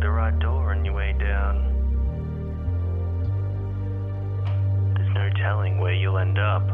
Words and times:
the 0.00 0.10
right 0.10 0.38
door 0.38 0.70
on 0.70 0.84
your 0.84 0.94
way 0.94 1.12
down. 1.12 1.66
There's 4.96 5.14
no 5.14 5.28
telling 5.42 5.78
where 5.78 5.92
you'll 5.92 6.16
end 6.16 6.38
up. 6.38 6.66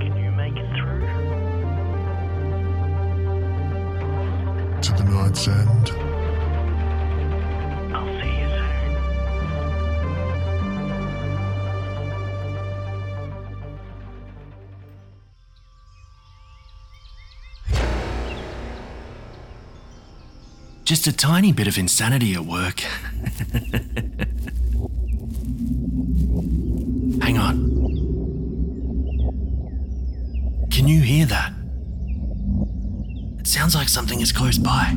Can 0.00 0.16
you 0.16 0.30
make 0.30 0.56
it 0.56 0.68
through? 0.78 1.00
To 4.80 4.92
the 4.92 5.04
night's 5.10 5.48
end. 5.48 6.05
Just 20.96 21.08
a 21.08 21.12
tiny 21.12 21.52
bit 21.52 21.68
of 21.68 21.76
insanity 21.76 22.32
at 22.32 22.46
work. 22.46 22.80
Hang 27.20 27.36
on. 27.36 27.66
Can 30.70 30.88
you 30.88 31.02
hear 31.02 31.26
that? 31.26 31.52
It 33.38 33.46
sounds 33.46 33.74
like 33.74 33.90
something 33.90 34.22
is 34.22 34.32
close 34.32 34.56
by. 34.56 34.96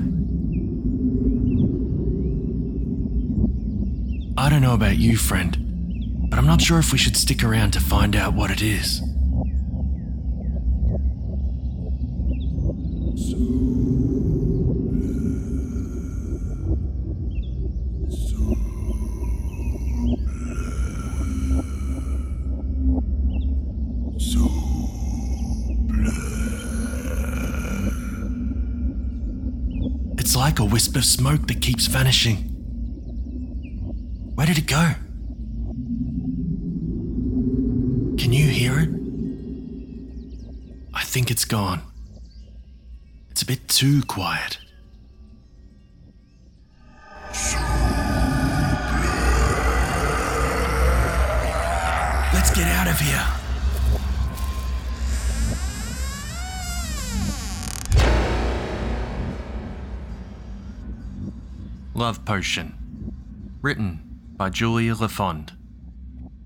I 4.38 4.50
don't 4.50 4.62
know 4.62 4.76
about 4.76 4.98
you, 4.98 5.18
friend, 5.18 6.30
but 6.30 6.40
I'm 6.40 6.48
not 6.48 6.62
sure 6.62 6.80
if 6.80 6.94
we 6.94 6.98
should 6.98 7.18
stick 7.18 7.44
around 7.44 7.72
to 7.72 7.82
find 7.82 8.16
out 8.16 8.34
what 8.34 8.52
it 8.52 8.62
is. 8.62 9.02
Wisp 30.90 30.98
of 30.98 31.06
smoke 31.06 31.48
that 31.48 31.62
keeps 31.62 31.86
vanishing. 31.86 32.38
Where 34.34 34.48
did 34.48 34.58
it 34.58 34.66
go? 34.66 34.94
Can 38.18 38.34
you 38.34 38.48
hear 38.48 38.80
it? 38.80 38.90
I 40.94 41.04
think 41.04 41.30
it's 41.30 41.46
gone. 41.46 41.82
It's 43.30 43.44
a 43.44 43.46
bit 43.46 43.68
too 43.68 44.02
quiet. 44.04 44.58
Let's 52.34 52.52
get 52.56 52.68
out 52.68 52.88
of 52.88 53.00
here. 53.00 53.39
Love 62.00 62.24
Potion. 62.24 63.58
Written 63.62 64.22
by 64.38 64.50
Julia 64.50 64.96
LaFond. 64.96 65.52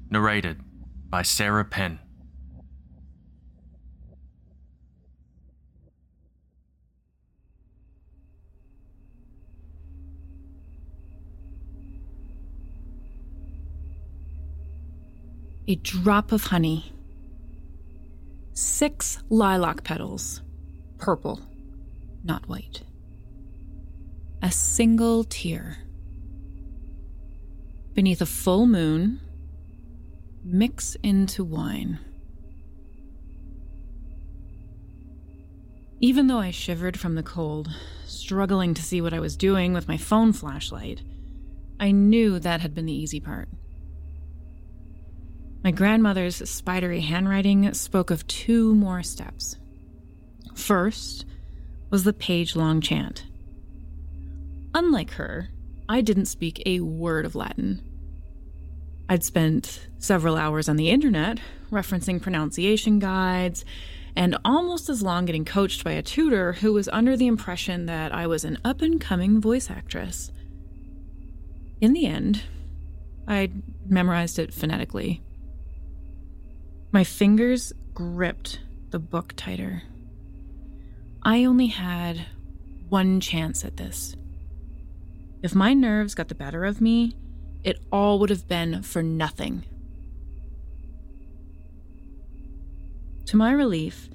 Narrated 0.10 0.60
by 1.12 1.22
Sarah 1.22 1.64
Penn. 1.64 2.00
A 15.68 15.76
drop 15.76 16.32
of 16.32 16.46
honey. 16.46 16.92
Six 18.54 19.22
lilac 19.30 19.84
petals. 19.84 20.42
Purple, 20.98 21.40
not 22.24 22.50
white. 22.50 22.82
A 24.44 24.52
single 24.52 25.24
tear. 25.24 25.78
Beneath 27.94 28.22
a 28.22 28.26
full 28.26 28.68
moon, 28.68 29.22
mix 30.44 30.96
into 31.02 31.46
wine. 31.46 31.98
Even 36.02 36.28
though 36.28 36.40
I 36.40 36.52
shivered 36.52 37.00
from 37.00 37.16
the 37.16 37.24
cold, 37.24 37.70
struggling 38.06 38.74
to 38.74 38.84
see 38.84 39.00
what 39.00 39.14
I 39.14 39.22
was 39.22 39.38
doing 39.38 39.72
with 39.72 39.88
my 39.88 39.96
phone 39.96 40.34
flashlight, 40.34 41.02
I 41.80 41.92
knew 41.92 42.38
that 42.38 42.60
had 42.60 42.76
been 42.76 42.86
the 42.86 42.92
easy 42.92 43.22
part. 43.22 43.48
My 45.64 45.72
grandmother's 45.72 46.50
spidery 46.50 47.00
handwriting 47.00 47.74
spoke 47.74 48.12
of 48.12 48.28
two 48.28 48.76
more 48.76 49.04
steps. 49.04 49.56
First 50.54 51.24
was 51.90 52.04
the 52.04 52.12
page 52.12 52.58
long 52.58 52.82
chant. 52.82 53.24
Unlike 54.74 55.12
her, 55.12 55.50
I 55.88 56.02
didn't 56.02 56.26
speak 56.26 56.64
a 56.66 56.80
word 56.80 57.26
of 57.26 57.36
Latin. 57.36 57.82
I'd 59.10 59.24
spent 59.24 59.88
several 60.00 60.36
hours 60.36 60.68
on 60.70 60.78
the 60.78 60.90
internet 60.90 61.40
referencing 61.72 62.22
pronunciation 62.22 63.00
guides, 63.00 63.66
and 64.16 64.38
almost 64.46 64.90
as 64.90 65.02
long 65.02 65.26
getting 65.26 65.44
coached 65.44 65.84
by 65.84 65.92
a 65.92 66.04
tutor 66.04 66.54
who 66.54 66.72
was 66.72 66.88
under 66.90 67.18
the 67.18 67.28
impression 67.28 67.88
that 67.88 68.14
I 68.14 68.28
was 68.28 68.46
an 68.46 68.60
up 68.64 68.82
and 68.82 69.02
coming 69.02 69.42
voice 69.42 69.70
actress. 69.70 70.32
In 71.82 71.94
the 71.94 72.06
end, 72.06 72.44
I 73.28 73.52
memorized 73.86 74.40
it 74.40 74.54
phonetically. 74.54 75.22
My 76.92 77.04
fingers 77.04 77.74
gripped 77.94 78.60
the 78.92 79.00
book 79.00 79.34
tighter. 79.36 79.82
I 81.24 81.46
only 81.46 81.68
had 81.68 82.28
one 82.90 83.20
chance 83.20 83.66
at 83.66 83.78
this. 83.78 84.16
If 85.44 85.54
my 85.54 85.74
nerves 85.74 86.16
got 86.16 86.30
the 86.30 86.36
better 86.36 86.64
of 86.64 86.80
me, 86.80 87.18
it 87.66 87.82
all 87.92 88.18
would 88.20 88.30
have 88.30 88.48
been 88.48 88.82
for 88.82 89.04
nothing. 89.04 89.66
To 93.26 93.36
my 93.36 93.52
relief, 93.52 94.10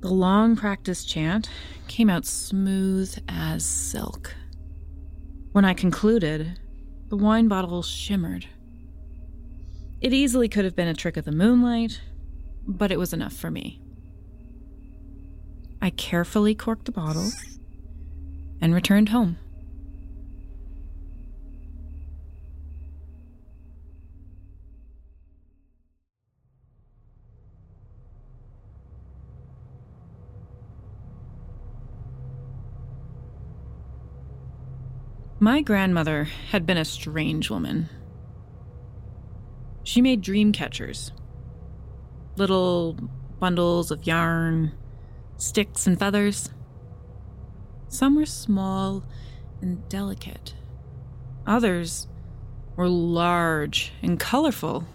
the 0.00 0.08
long 0.08 0.56
practice 0.56 1.04
chant 1.04 1.50
came 1.88 2.08
out 2.08 2.24
smooth 2.24 3.14
as 3.28 3.66
silk. 3.66 4.34
When 5.52 5.66
I 5.66 5.74
concluded, 5.74 6.58
the 7.08 7.16
wine 7.16 7.48
bottle 7.48 7.82
shimmered. 7.82 8.46
It 10.00 10.14
easily 10.14 10.48
could 10.48 10.64
have 10.64 10.76
been 10.76 10.88
a 10.88 10.94
trick 10.94 11.18
of 11.18 11.26
the 11.26 11.32
moonlight, 11.32 12.00
but 12.66 12.90
it 12.90 12.98
was 12.98 13.12
enough 13.12 13.34
for 13.34 13.50
me. 13.50 13.82
I 15.82 15.90
carefully 15.90 16.54
corked 16.54 16.86
the 16.86 16.92
bottle 16.92 17.30
and 18.62 18.72
returned 18.72 19.10
home. 19.10 19.36
My 35.42 35.62
grandmother 35.62 36.24
had 36.50 36.66
been 36.66 36.76
a 36.76 36.84
strange 36.84 37.48
woman. 37.48 37.88
She 39.82 40.02
made 40.02 40.20
dream 40.20 40.52
catchers 40.52 41.12
little 42.36 42.96
bundles 43.38 43.90
of 43.90 44.06
yarn, 44.06 44.72
sticks, 45.38 45.86
and 45.86 45.98
feathers. 45.98 46.50
Some 47.88 48.16
were 48.16 48.26
small 48.26 49.02
and 49.62 49.88
delicate, 49.88 50.54
others 51.46 52.06
were 52.76 52.88
large 52.88 53.92
and 54.02 54.20
colorful. 54.20 54.86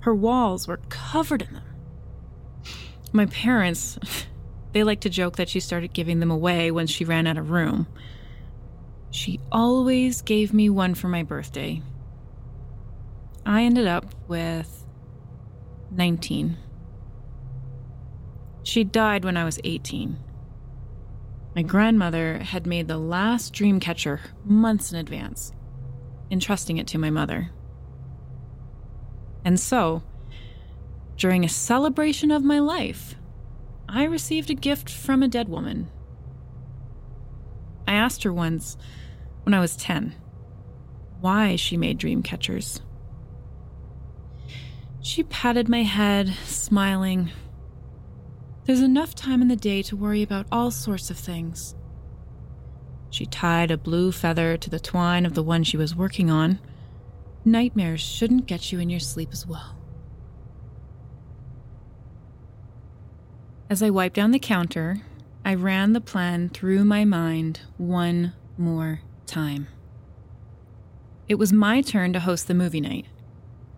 Her 0.00 0.14
walls 0.14 0.68
were 0.68 0.80
covered 0.90 1.40
in 1.40 1.54
them. 1.54 1.64
My 3.12 3.24
parents, 3.24 3.98
they 4.72 4.84
like 4.84 5.00
to 5.00 5.10
joke 5.10 5.36
that 5.36 5.48
she 5.48 5.60
started 5.60 5.94
giving 5.94 6.20
them 6.20 6.30
away 6.30 6.70
when 6.70 6.86
she 6.86 7.06
ran 7.06 7.26
out 7.26 7.38
of 7.38 7.50
room. 7.50 7.86
She 9.12 9.40
always 9.52 10.22
gave 10.22 10.54
me 10.54 10.70
one 10.70 10.94
for 10.94 11.06
my 11.06 11.22
birthday. 11.22 11.82
I 13.44 13.62
ended 13.64 13.86
up 13.86 14.06
with 14.26 14.86
19. 15.90 16.56
She 18.62 18.84
died 18.84 19.24
when 19.24 19.36
I 19.36 19.44
was 19.44 19.60
18. 19.64 20.16
My 21.54 21.60
grandmother 21.60 22.38
had 22.38 22.66
made 22.66 22.88
the 22.88 22.96
last 22.96 23.52
dream 23.52 23.80
catcher 23.80 24.20
months 24.46 24.92
in 24.92 24.98
advance, 24.98 25.52
entrusting 26.30 26.78
it 26.78 26.86
to 26.88 26.98
my 26.98 27.10
mother. 27.10 27.50
And 29.44 29.60
so, 29.60 30.02
during 31.18 31.44
a 31.44 31.50
celebration 31.50 32.30
of 32.30 32.42
my 32.42 32.60
life, 32.60 33.16
I 33.86 34.04
received 34.04 34.48
a 34.48 34.54
gift 34.54 34.88
from 34.88 35.22
a 35.22 35.28
dead 35.28 35.50
woman. 35.50 35.90
I 37.92 37.96
asked 37.96 38.22
her 38.22 38.32
once, 38.32 38.78
when 39.42 39.52
I 39.52 39.60
was 39.60 39.76
10, 39.76 40.14
why 41.20 41.56
she 41.56 41.76
made 41.76 41.98
dream 41.98 42.22
catchers. 42.22 42.80
She 45.02 45.24
patted 45.24 45.68
my 45.68 45.82
head, 45.82 46.28
smiling. 46.46 47.30
There's 48.64 48.80
enough 48.80 49.14
time 49.14 49.42
in 49.42 49.48
the 49.48 49.56
day 49.56 49.82
to 49.82 49.96
worry 49.96 50.22
about 50.22 50.46
all 50.50 50.70
sorts 50.70 51.10
of 51.10 51.18
things. 51.18 51.74
She 53.10 53.26
tied 53.26 53.70
a 53.70 53.76
blue 53.76 54.10
feather 54.10 54.56
to 54.56 54.70
the 54.70 54.80
twine 54.80 55.26
of 55.26 55.34
the 55.34 55.42
one 55.42 55.62
she 55.62 55.76
was 55.76 55.94
working 55.94 56.30
on. 56.30 56.60
Nightmares 57.44 58.00
shouldn't 58.00 58.46
get 58.46 58.72
you 58.72 58.80
in 58.80 58.88
your 58.88 59.00
sleep 59.00 59.28
as 59.32 59.46
well. 59.46 59.76
As 63.68 63.82
I 63.82 63.90
wiped 63.90 64.16
down 64.16 64.30
the 64.30 64.38
counter, 64.38 65.02
I 65.44 65.54
ran 65.54 65.92
the 65.92 66.00
plan 66.00 66.48
through 66.48 66.84
my 66.84 67.04
mind 67.04 67.60
one 67.76 68.32
more 68.56 69.00
time. 69.26 69.66
It 71.28 71.34
was 71.36 71.52
my 71.52 71.80
turn 71.80 72.12
to 72.12 72.20
host 72.20 72.46
the 72.46 72.54
movie 72.54 72.80
night, 72.80 73.06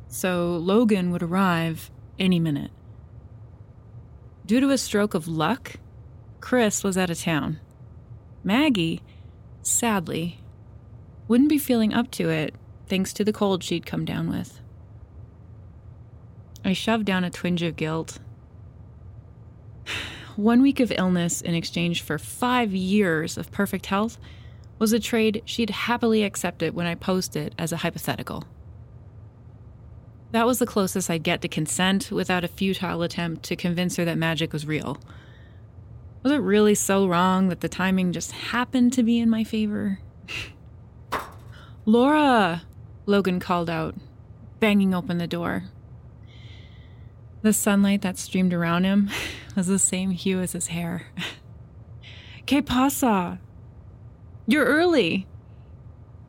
so 0.08 0.56
Logan 0.56 1.10
would 1.10 1.22
arrive 1.22 1.90
any 2.18 2.38
minute. 2.38 2.70
Due 4.44 4.60
to 4.60 4.70
a 4.70 4.78
stroke 4.78 5.14
of 5.14 5.26
luck, 5.26 5.76
Chris 6.40 6.84
was 6.84 6.98
out 6.98 7.08
of 7.08 7.20
town. 7.20 7.60
Maggie, 8.42 9.02
sadly, 9.62 10.40
wouldn't 11.28 11.48
be 11.48 11.56
feeling 11.56 11.94
up 11.94 12.10
to 12.10 12.28
it 12.28 12.54
thanks 12.88 13.14
to 13.14 13.24
the 13.24 13.32
cold 13.32 13.64
she'd 13.64 13.86
come 13.86 14.04
down 14.04 14.28
with. 14.28 14.60
I 16.62 16.74
shoved 16.74 17.06
down 17.06 17.24
a 17.24 17.30
twinge 17.30 17.62
of 17.62 17.76
guilt 17.76 18.18
one 20.36 20.62
week 20.62 20.80
of 20.80 20.92
illness 20.96 21.40
in 21.40 21.54
exchange 21.54 22.02
for 22.02 22.18
five 22.18 22.72
years 22.72 23.36
of 23.36 23.50
perfect 23.50 23.86
health 23.86 24.18
was 24.78 24.92
a 24.92 24.98
trade 24.98 25.42
she'd 25.44 25.70
happily 25.70 26.24
accepted 26.24 26.74
when 26.74 26.86
I 26.86 26.94
posed 26.94 27.36
it 27.36 27.54
as 27.58 27.72
a 27.72 27.78
hypothetical. 27.78 28.44
That 30.32 30.46
was 30.46 30.58
the 30.58 30.66
closest 30.66 31.08
I'd 31.08 31.22
get 31.22 31.42
to 31.42 31.48
consent 31.48 32.10
without 32.10 32.42
a 32.42 32.48
futile 32.48 33.02
attempt 33.02 33.44
to 33.44 33.56
convince 33.56 33.96
her 33.96 34.04
that 34.04 34.18
magic 34.18 34.52
was 34.52 34.66
real. 34.66 34.98
Was 36.24 36.32
it 36.32 36.38
really 36.38 36.74
so 36.74 37.06
wrong 37.06 37.48
that 37.48 37.60
the 37.60 37.68
timing 37.68 38.12
just 38.12 38.32
happened 38.32 38.92
to 38.94 39.02
be 39.02 39.20
in 39.20 39.30
my 39.30 39.44
favor? 39.44 40.00
Laura! 41.84 42.62
Logan 43.06 43.38
called 43.38 43.68
out, 43.68 43.94
banging 44.58 44.94
open 44.94 45.18
the 45.18 45.26
door. 45.26 45.64
The 47.44 47.52
sunlight 47.52 48.00
that 48.00 48.16
streamed 48.16 48.54
around 48.54 48.84
him 48.84 49.10
was 49.54 49.66
the 49.66 49.78
same 49.78 50.12
hue 50.12 50.40
as 50.40 50.52
his 50.52 50.68
hair. 50.68 51.08
Que 52.46 52.62
pasa? 52.62 53.38
You're 54.46 54.64
early. 54.64 55.26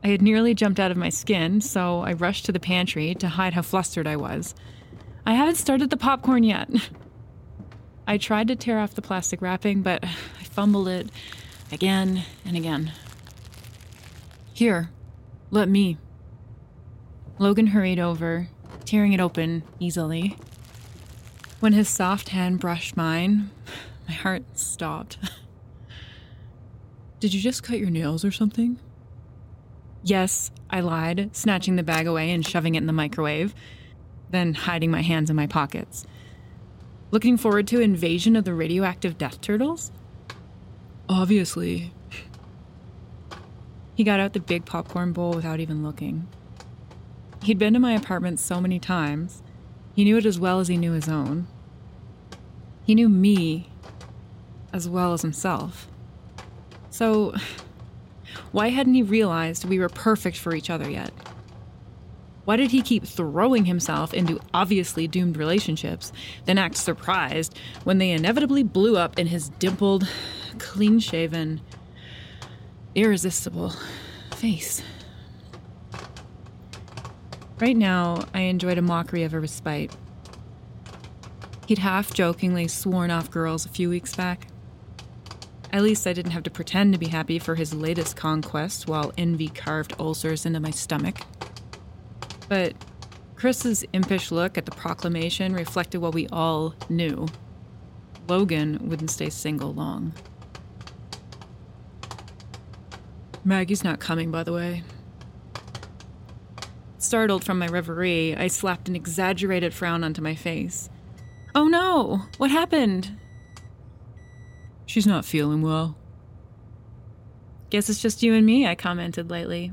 I 0.04 0.08
had 0.08 0.20
nearly 0.20 0.54
jumped 0.54 0.78
out 0.78 0.90
of 0.90 0.98
my 0.98 1.08
skin, 1.08 1.62
so 1.62 2.00
I 2.00 2.12
rushed 2.12 2.44
to 2.46 2.52
the 2.52 2.60
pantry 2.60 3.14
to 3.14 3.28
hide 3.28 3.54
how 3.54 3.62
flustered 3.62 4.06
I 4.06 4.16
was. 4.16 4.54
I 5.24 5.32
haven't 5.32 5.54
started 5.54 5.88
the 5.88 5.96
popcorn 5.96 6.44
yet. 6.44 6.68
I 8.06 8.18
tried 8.18 8.48
to 8.48 8.56
tear 8.56 8.78
off 8.78 8.94
the 8.94 9.00
plastic 9.00 9.40
wrapping, 9.40 9.80
but 9.80 10.04
I 10.40 10.44
fumbled 10.44 10.88
it 10.88 11.08
again 11.72 12.24
and 12.44 12.58
again. 12.58 12.92
Here, 14.52 14.90
let 15.50 15.70
me. 15.70 15.96
Logan 17.38 17.68
hurried 17.68 17.98
over, 17.98 18.48
tearing 18.84 19.14
it 19.14 19.20
open 19.20 19.62
easily. 19.80 20.36
When 21.60 21.72
his 21.72 21.88
soft 21.88 22.28
hand 22.30 22.60
brushed 22.60 22.96
mine, 22.96 23.50
my 24.06 24.14
heart 24.14 24.44
stopped. 24.58 25.18
Did 27.18 27.32
you 27.32 27.40
just 27.40 27.62
cut 27.62 27.78
your 27.78 27.90
nails 27.90 28.24
or 28.24 28.30
something? 28.30 28.78
Yes, 30.02 30.50
I 30.68 30.80
lied, 30.80 31.34
snatching 31.34 31.76
the 31.76 31.82
bag 31.82 32.06
away 32.06 32.30
and 32.30 32.46
shoving 32.46 32.74
it 32.74 32.78
in 32.78 32.86
the 32.86 32.92
microwave, 32.92 33.54
then 34.30 34.54
hiding 34.54 34.90
my 34.90 35.00
hands 35.00 35.30
in 35.30 35.36
my 35.36 35.46
pockets. 35.46 36.04
Looking 37.10 37.38
forward 37.38 37.66
to 37.68 37.80
invasion 37.80 38.36
of 38.36 38.44
the 38.44 38.54
radioactive 38.54 39.16
death 39.16 39.40
turtles? 39.40 39.90
Obviously. 41.08 41.92
He 43.94 44.04
got 44.04 44.20
out 44.20 44.34
the 44.34 44.40
big 44.40 44.66
popcorn 44.66 45.12
bowl 45.12 45.32
without 45.32 45.58
even 45.58 45.82
looking. 45.82 46.28
He'd 47.42 47.58
been 47.58 47.72
to 47.72 47.80
my 47.80 47.94
apartment 47.94 48.40
so 48.40 48.60
many 48.60 48.78
times, 48.78 49.42
he 49.96 50.04
knew 50.04 50.18
it 50.18 50.26
as 50.26 50.38
well 50.38 50.60
as 50.60 50.68
he 50.68 50.76
knew 50.76 50.92
his 50.92 51.08
own. 51.08 51.46
He 52.84 52.94
knew 52.94 53.08
me 53.08 53.70
as 54.70 54.86
well 54.86 55.14
as 55.14 55.22
himself. 55.22 55.88
So, 56.90 57.34
why 58.52 58.68
hadn't 58.68 58.92
he 58.92 59.02
realized 59.02 59.64
we 59.64 59.78
were 59.78 59.88
perfect 59.88 60.36
for 60.36 60.54
each 60.54 60.68
other 60.68 60.88
yet? 60.88 61.12
Why 62.44 62.56
did 62.56 62.72
he 62.72 62.82
keep 62.82 63.06
throwing 63.06 63.64
himself 63.64 64.12
into 64.12 64.38
obviously 64.52 65.08
doomed 65.08 65.38
relationships, 65.38 66.12
then 66.44 66.58
act 66.58 66.76
surprised 66.76 67.58
when 67.84 67.96
they 67.96 68.10
inevitably 68.10 68.62
blew 68.64 68.98
up 68.98 69.18
in 69.18 69.28
his 69.28 69.48
dimpled, 69.48 70.06
clean 70.58 71.00
shaven, 71.00 71.62
irresistible 72.94 73.72
face? 74.34 74.82
Right 77.58 77.76
now, 77.76 78.24
I 78.34 78.40
enjoyed 78.40 78.76
a 78.76 78.82
mockery 78.82 79.22
of 79.22 79.32
a 79.32 79.40
respite. 79.40 79.96
He'd 81.66 81.78
half 81.78 82.12
jokingly 82.12 82.68
sworn 82.68 83.10
off 83.10 83.30
girls 83.30 83.64
a 83.64 83.70
few 83.70 83.88
weeks 83.88 84.14
back. 84.14 84.48
At 85.72 85.82
least 85.82 86.06
I 86.06 86.12
didn't 86.12 86.32
have 86.32 86.42
to 86.44 86.50
pretend 86.50 86.92
to 86.92 86.98
be 86.98 87.08
happy 87.08 87.38
for 87.38 87.54
his 87.54 87.72
latest 87.72 88.14
conquest 88.14 88.86
while 88.86 89.12
envy 89.16 89.48
carved 89.48 89.94
ulcers 89.98 90.44
into 90.44 90.60
my 90.60 90.70
stomach. 90.70 91.16
But 92.48 92.74
Chris's 93.36 93.84
impish 93.92 94.30
look 94.30 94.56
at 94.56 94.64
the 94.66 94.70
proclamation 94.70 95.54
reflected 95.54 95.98
what 95.98 96.14
we 96.14 96.28
all 96.28 96.74
knew 96.88 97.26
Logan 98.28 98.88
wouldn't 98.88 99.10
stay 99.10 99.30
single 99.30 99.72
long. 99.72 100.12
Maggie's 103.44 103.84
not 103.84 104.00
coming, 104.00 104.30
by 104.30 104.42
the 104.42 104.52
way. 104.52 104.82
Startled 107.06 107.44
from 107.44 107.60
my 107.60 107.68
reverie, 107.68 108.34
I 108.34 108.48
slapped 108.48 108.88
an 108.88 108.96
exaggerated 108.96 109.72
frown 109.72 110.02
onto 110.02 110.20
my 110.20 110.34
face. 110.34 110.90
Oh 111.54 111.68
no! 111.68 112.22
What 112.38 112.50
happened? 112.50 113.16
She's 114.86 115.06
not 115.06 115.24
feeling 115.24 115.62
well. 115.62 115.96
Guess 117.70 117.88
it's 117.90 118.02
just 118.02 118.24
you 118.24 118.34
and 118.34 118.44
me, 118.44 118.66
I 118.66 118.74
commented 118.74 119.30
lightly, 119.30 119.70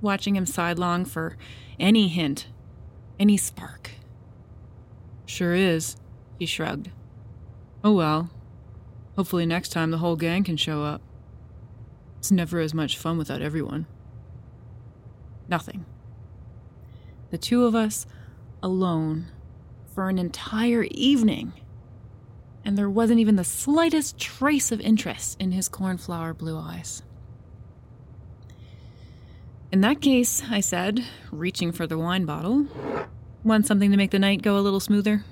watching 0.00 0.36
him 0.36 0.46
sidelong 0.46 1.04
for 1.04 1.36
any 1.80 2.06
hint, 2.06 2.46
any 3.18 3.36
spark. 3.36 3.90
Sure 5.26 5.54
is, 5.54 5.96
he 6.38 6.46
shrugged. 6.46 6.92
Oh 7.82 7.94
well. 7.94 8.30
Hopefully, 9.16 9.46
next 9.46 9.70
time 9.70 9.90
the 9.90 9.98
whole 9.98 10.14
gang 10.14 10.44
can 10.44 10.56
show 10.56 10.84
up. 10.84 11.02
It's 12.20 12.30
never 12.30 12.60
as 12.60 12.72
much 12.72 12.96
fun 12.96 13.18
without 13.18 13.42
everyone. 13.42 13.86
Nothing. 15.48 15.84
The 17.30 17.38
two 17.38 17.64
of 17.64 17.74
us 17.74 18.06
alone 18.62 19.26
for 19.94 20.08
an 20.08 20.18
entire 20.18 20.84
evening. 20.90 21.52
And 22.64 22.76
there 22.76 22.90
wasn't 22.90 23.20
even 23.20 23.36
the 23.36 23.44
slightest 23.44 24.18
trace 24.18 24.72
of 24.72 24.80
interest 24.80 25.40
in 25.40 25.52
his 25.52 25.68
cornflower 25.68 26.34
blue 26.34 26.58
eyes. 26.58 27.02
In 29.70 29.80
that 29.82 30.00
case, 30.00 30.42
I 30.50 30.60
said, 30.60 31.04
reaching 31.30 31.72
for 31.72 31.86
the 31.86 31.98
wine 31.98 32.24
bottle, 32.24 32.66
want 33.44 33.66
something 33.66 33.90
to 33.90 33.96
make 33.96 34.10
the 34.10 34.18
night 34.18 34.42
go 34.42 34.58
a 34.58 34.60
little 34.60 34.80
smoother? 34.80 35.24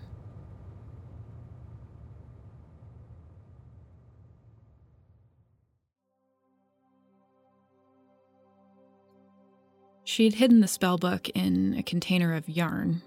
She'd 10.16 10.32
hidden 10.32 10.60
the 10.60 10.66
spellbook 10.66 11.30
in 11.34 11.74
a 11.74 11.82
container 11.82 12.32
of 12.32 12.48
yarn. 12.48 13.02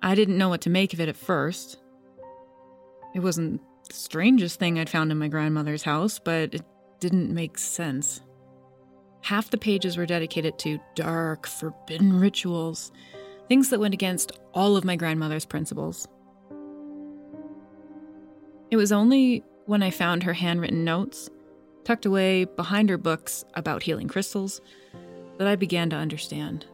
I 0.00 0.14
didn't 0.14 0.38
know 0.38 0.48
what 0.48 0.60
to 0.60 0.70
make 0.70 0.92
of 0.92 1.00
it 1.00 1.08
at 1.08 1.16
first. 1.16 1.76
It 3.16 3.18
wasn't 3.18 3.60
the 3.88 3.94
strangest 3.94 4.60
thing 4.60 4.78
I'd 4.78 4.88
found 4.88 5.10
in 5.10 5.18
my 5.18 5.26
grandmother's 5.26 5.82
house, 5.82 6.20
but 6.20 6.54
it 6.54 6.62
didn't 7.00 7.34
make 7.34 7.58
sense. 7.58 8.20
Half 9.22 9.50
the 9.50 9.58
pages 9.58 9.96
were 9.96 10.06
dedicated 10.06 10.56
to 10.60 10.78
dark, 10.94 11.48
forbidden 11.48 12.20
rituals, 12.20 12.92
things 13.48 13.70
that 13.70 13.80
went 13.80 13.94
against 13.94 14.30
all 14.52 14.76
of 14.76 14.84
my 14.84 14.94
grandmother's 14.94 15.44
principles. 15.44 16.06
It 18.70 18.76
was 18.76 18.92
only 18.92 19.42
when 19.66 19.82
I 19.82 19.90
found 19.90 20.22
her 20.22 20.34
handwritten 20.34 20.84
notes, 20.84 21.28
tucked 21.82 22.06
away 22.06 22.44
behind 22.44 22.88
her 22.88 22.98
books 22.98 23.44
about 23.54 23.82
healing 23.82 24.06
crystals, 24.06 24.60
that 25.38 25.46
I 25.46 25.56
began 25.56 25.90
to 25.90 25.96
understand. 25.96 26.66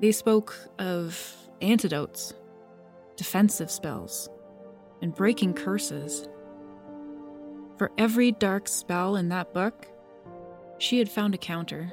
They 0.00 0.12
spoke 0.12 0.58
of 0.78 1.36
antidotes, 1.60 2.34
defensive 3.16 3.70
spells, 3.70 4.28
and 5.00 5.14
breaking 5.14 5.54
curses. 5.54 6.28
For 7.78 7.90
every 7.98 8.32
dark 8.32 8.68
spell 8.68 9.16
in 9.16 9.28
that 9.30 9.54
book, 9.54 9.86
she 10.78 10.98
had 10.98 11.08
found 11.08 11.34
a 11.34 11.38
counter. 11.38 11.92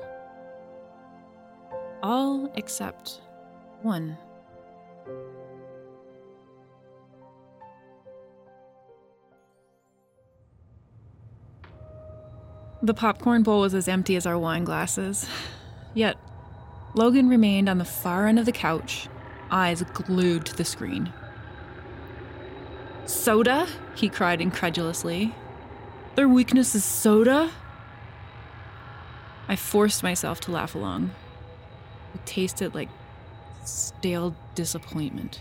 All 2.03 2.51
except 2.55 3.21
one. 3.81 4.17
The 12.83 12.95
popcorn 12.95 13.43
bowl 13.43 13.61
was 13.61 13.75
as 13.75 13.88
empty 13.88 14.15
as 14.15 14.25
our 14.25 14.39
wine 14.39 14.63
glasses. 14.63 15.27
Yet, 15.93 16.17
Logan 16.95 17.29
remained 17.29 17.69
on 17.69 17.77
the 17.77 17.85
far 17.85 18.25
end 18.25 18.39
of 18.39 18.47
the 18.47 18.51
couch, 18.51 19.07
eyes 19.51 19.83
glued 19.83 20.47
to 20.47 20.55
the 20.55 20.65
screen. 20.65 21.13
Soda? 23.05 23.67
he 23.95 24.09
cried 24.09 24.41
incredulously. 24.41 25.35
Their 26.15 26.27
weakness 26.27 26.73
is 26.73 26.83
soda? 26.83 27.51
I 29.47 29.55
forced 29.55 30.01
myself 30.01 30.39
to 30.41 30.51
laugh 30.51 30.73
along. 30.73 31.11
It 32.15 32.25
tasted 32.25 32.73
like 32.73 32.89
stale 33.63 34.35
disappointment. 34.55 35.39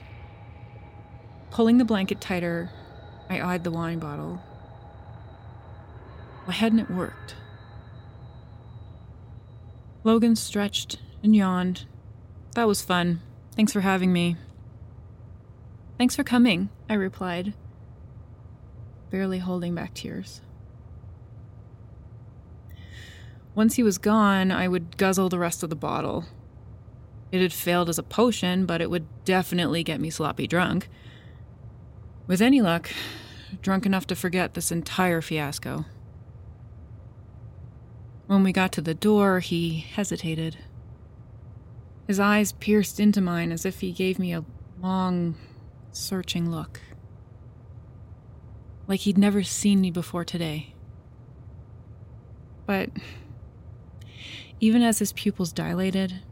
Pulling 1.50 1.78
the 1.78 1.85
blanket 1.87 2.20
tighter, 2.20 2.70
I 3.30 3.40
eyed 3.40 3.64
the 3.64 3.70
wine 3.70 3.99
bottle. 3.99 4.42
Why 6.50 6.57
hadn't 6.57 6.80
it 6.80 6.90
worked? 6.90 7.37
Logan 10.02 10.35
stretched 10.35 10.99
and 11.23 11.37
yawned. 11.37 11.85
That 12.57 12.66
was 12.66 12.83
fun. 12.83 13.21
Thanks 13.54 13.73
for 13.73 13.83
having 13.83 14.12
me. 14.12 14.35
Thanks 15.97 16.16
for 16.16 16.25
coming, 16.25 16.69
I 16.88 16.95
replied, 16.95 17.54
barely 19.11 19.38
holding 19.38 19.76
back 19.76 19.95
tears. 19.95 20.40
Once 23.54 23.76
he 23.76 23.85
was 23.85 23.99
gone, 23.99 24.50
I 24.50 24.66
would 24.66 24.97
guzzle 24.97 25.28
the 25.28 25.38
rest 25.38 25.62
of 25.62 25.71
the 25.71 25.76
bottle. 25.76 26.25
It 27.30 27.40
had 27.42 27.52
failed 27.52 27.88
as 27.88 27.99
a 28.00 28.02
potion, 28.02 28.66
but 28.66 28.80
it 28.80 28.90
would 28.90 29.07
definitely 29.25 29.85
get 29.85 30.00
me 30.00 30.11
sloppy 30.11 30.49
drunk. 30.49 30.88
With 32.26 32.42
any 32.42 32.61
luck, 32.61 32.90
drunk 33.62 33.87
enough 33.87 34.09
to 34.09 34.16
forget 34.16 34.54
this 34.54 34.73
entire 34.73 35.21
fiasco. 35.21 35.85
When 38.30 38.44
we 38.44 38.52
got 38.52 38.70
to 38.75 38.80
the 38.80 38.94
door, 38.94 39.40
he 39.40 39.80
hesitated. 39.80 40.56
His 42.06 42.20
eyes 42.20 42.52
pierced 42.52 43.00
into 43.00 43.20
mine 43.20 43.50
as 43.50 43.66
if 43.66 43.80
he 43.80 43.90
gave 43.90 44.20
me 44.20 44.32
a 44.32 44.44
long, 44.80 45.34
searching 45.90 46.49
look. 46.49 46.80
Like 48.87 49.00
he'd 49.00 49.18
never 49.18 49.42
seen 49.42 49.80
me 49.80 49.90
before 49.90 50.25
today. 50.25 50.75
But 52.66 52.90
even 54.60 54.80
as 54.80 55.00
his 55.00 55.12
pupils 55.12 55.52
dilated, 55.52 56.22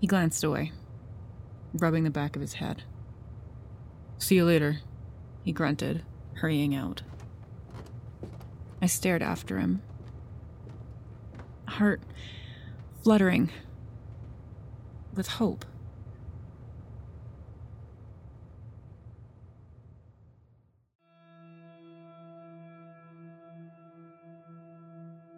he 0.00 0.06
glanced 0.06 0.42
away, 0.42 0.72
rubbing 1.74 2.04
the 2.04 2.10
back 2.10 2.36
of 2.36 2.40
his 2.40 2.54
head. 2.54 2.84
See 4.16 4.36
you 4.36 4.46
later, 4.46 4.78
he 5.44 5.52
grunted, 5.52 6.04
hurrying 6.36 6.74
out. 6.74 7.02
I 8.80 8.86
stared 8.86 9.20
after 9.20 9.58
him, 9.58 9.82
heart 11.76 12.00
fluttering 13.02 13.50
with 15.14 15.28
hope. 15.28 15.64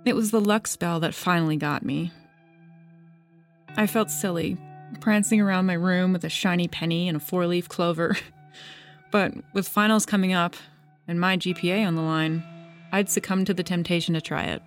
It 0.05 0.17
was 0.17 0.31
the 0.31 0.41
luck 0.41 0.67
spell 0.67 1.01
that 1.01 1.15
finally 1.15 1.57
got 1.57 1.85
me. 1.85 2.13
I 3.77 3.87
felt 3.87 4.11
silly, 4.11 4.57
prancing 5.01 5.41
around 5.41 5.67
my 5.67 5.75
room 5.75 6.15
with 6.15 6.25
a 6.25 6.31
shiny 6.31 6.67
penny 6.67 7.09
and 7.09 7.19
a 7.19 7.21
four 7.21 7.47
leaf 7.47 7.69
clover. 7.69 8.17
but 9.11 9.35
with 9.53 9.69
finals 9.69 10.07
coming 10.07 10.33
up 10.33 10.57
and 11.07 11.21
my 11.21 11.37
GPA 11.37 11.87
on 11.87 11.95
the 11.95 12.03
line, 12.03 12.43
I'd 12.91 13.11
succumb 13.11 13.45
to 13.45 13.53
the 13.53 13.63
temptation 13.63 14.15
to 14.15 14.21
try 14.21 14.45
it. 14.45 14.63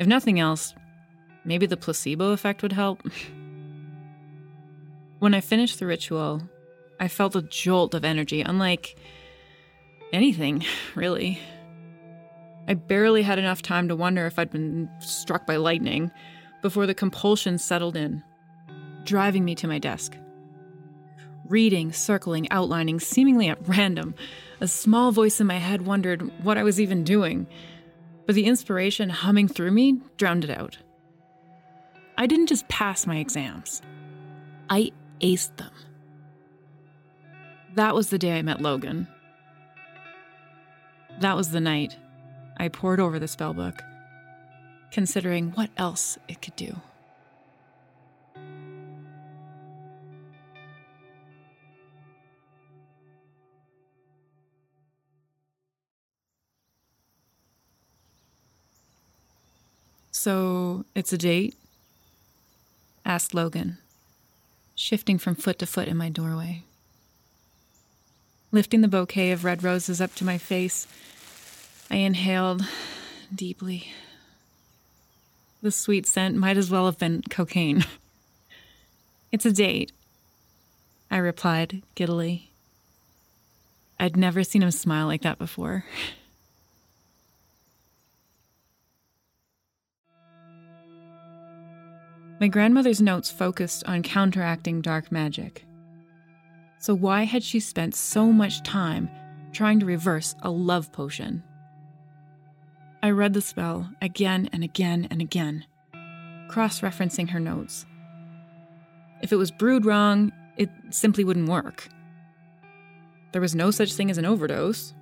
If 0.00 0.06
nothing 0.06 0.40
else, 0.40 0.74
maybe 1.44 1.66
the 1.66 1.76
placebo 1.76 2.32
effect 2.32 2.62
would 2.62 2.72
help. 2.72 3.02
when 5.18 5.34
I 5.34 5.40
finished 5.40 5.78
the 5.78 5.86
ritual, 5.86 6.42
I 7.00 7.08
felt 7.08 7.36
a 7.36 7.42
jolt 7.42 7.94
of 7.94 8.04
energy, 8.04 8.40
unlike 8.40 8.96
anything, 10.12 10.64
really. 10.94 11.40
I 12.66 12.74
barely 12.74 13.22
had 13.22 13.38
enough 13.38 13.62
time 13.62 13.88
to 13.88 13.96
wonder 13.96 14.26
if 14.26 14.38
I'd 14.38 14.50
been 14.50 14.88
struck 15.00 15.46
by 15.46 15.56
lightning 15.56 16.10
before 16.62 16.86
the 16.86 16.94
compulsion 16.94 17.58
settled 17.58 17.96
in, 17.96 18.22
driving 19.04 19.44
me 19.44 19.54
to 19.56 19.68
my 19.68 19.78
desk. 19.78 20.16
Reading, 21.46 21.92
circling, 21.92 22.50
outlining, 22.50 23.00
seemingly 23.00 23.48
at 23.48 23.68
random, 23.68 24.14
a 24.62 24.68
small 24.68 25.12
voice 25.12 25.40
in 25.40 25.46
my 25.46 25.58
head 25.58 25.82
wondered 25.82 26.22
what 26.42 26.56
I 26.56 26.62
was 26.62 26.80
even 26.80 27.04
doing, 27.04 27.46
but 28.26 28.34
the 28.34 28.46
inspiration 28.46 29.10
humming 29.10 29.48
through 29.48 29.70
me 29.70 30.00
drowned 30.16 30.44
it 30.44 30.50
out. 30.50 30.78
I 32.16 32.26
didn't 32.26 32.46
just 32.46 32.68
pass 32.68 33.06
my 33.06 33.18
exams, 33.18 33.82
I 34.70 34.92
aced 35.20 35.56
them. 35.56 35.72
That 37.74 37.94
was 37.94 38.10
the 38.10 38.18
day 38.18 38.38
I 38.38 38.42
met 38.42 38.60
Logan. 38.60 39.08
That 41.20 41.36
was 41.36 41.50
the 41.50 41.60
night 41.60 41.96
I 42.56 42.68
pored 42.68 43.00
over 43.00 43.18
the 43.18 43.26
spellbook, 43.26 43.80
considering 44.90 45.50
what 45.52 45.70
else 45.76 46.18
it 46.28 46.40
could 46.40 46.56
do. 46.56 46.80
So, 60.24 60.86
it's 60.94 61.12
a 61.12 61.18
date? 61.18 61.54
asked 63.04 63.34
Logan, 63.34 63.76
shifting 64.74 65.18
from 65.18 65.34
foot 65.34 65.58
to 65.58 65.66
foot 65.66 65.86
in 65.86 65.98
my 65.98 66.08
doorway. 66.08 66.62
Lifting 68.50 68.80
the 68.80 68.88
bouquet 68.88 69.32
of 69.32 69.44
red 69.44 69.62
roses 69.62 70.00
up 70.00 70.14
to 70.14 70.24
my 70.24 70.38
face, 70.38 70.86
I 71.90 71.96
inhaled 71.96 72.62
deeply. 73.34 73.92
The 75.60 75.70
sweet 75.70 76.06
scent 76.06 76.36
might 76.36 76.56
as 76.56 76.70
well 76.70 76.86
have 76.86 76.98
been 76.98 77.20
cocaine. 77.28 77.84
It's 79.30 79.44
a 79.44 79.52
date, 79.52 79.92
I 81.10 81.18
replied 81.18 81.82
giddily. 81.96 82.48
I'd 84.00 84.16
never 84.16 84.42
seen 84.42 84.62
him 84.62 84.70
smile 84.70 85.06
like 85.06 85.20
that 85.20 85.36
before. 85.36 85.84
My 92.40 92.48
grandmother's 92.48 93.00
notes 93.00 93.30
focused 93.30 93.84
on 93.84 94.02
counteracting 94.02 94.80
dark 94.80 95.12
magic. 95.12 95.64
So, 96.78 96.94
why 96.94 97.22
had 97.22 97.42
she 97.42 97.60
spent 97.60 97.94
so 97.94 98.32
much 98.32 98.62
time 98.62 99.08
trying 99.52 99.80
to 99.80 99.86
reverse 99.86 100.34
a 100.42 100.50
love 100.50 100.92
potion? 100.92 101.42
I 103.02 103.10
read 103.10 103.34
the 103.34 103.40
spell 103.40 103.88
again 104.02 104.48
and 104.52 104.64
again 104.64 105.06
and 105.10 105.20
again, 105.20 105.64
cross 106.48 106.80
referencing 106.80 107.30
her 107.30 107.40
notes. 107.40 107.86
If 109.22 109.32
it 109.32 109.36
was 109.36 109.50
brewed 109.50 109.84
wrong, 109.84 110.32
it 110.56 110.70
simply 110.90 111.22
wouldn't 111.22 111.48
work. 111.48 111.88
There 113.32 113.40
was 113.40 113.54
no 113.54 113.70
such 113.70 113.94
thing 113.94 114.10
as 114.10 114.18
an 114.18 114.24
overdose. 114.24 114.92